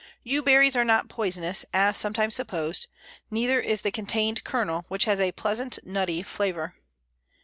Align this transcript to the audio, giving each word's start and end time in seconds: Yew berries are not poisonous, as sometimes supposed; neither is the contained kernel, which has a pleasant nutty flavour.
Yew 0.23 0.41
berries 0.41 0.75
are 0.75 0.83
not 0.83 1.09
poisonous, 1.09 1.63
as 1.75 1.95
sometimes 1.95 2.33
supposed; 2.33 2.87
neither 3.29 3.59
is 3.59 3.83
the 3.83 3.91
contained 3.91 4.43
kernel, 4.43 4.83
which 4.87 5.05
has 5.05 5.19
a 5.19 5.31
pleasant 5.33 5.77
nutty 5.85 6.23
flavour. 6.23 6.73